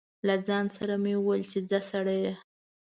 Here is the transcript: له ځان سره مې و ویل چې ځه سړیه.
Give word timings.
له 0.27 0.35
ځان 0.47 0.65
سره 0.77 0.95
مې 1.03 1.13
و 1.17 1.21
ویل 1.25 1.43
چې 1.51 1.59
ځه 1.69 1.79
سړیه. 1.91 2.33